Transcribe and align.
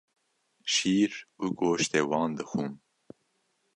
Şîr 0.73 1.11
û 1.43 1.45
goştê 1.59 2.01
wan 2.09 2.31
dixwin. 2.37 2.73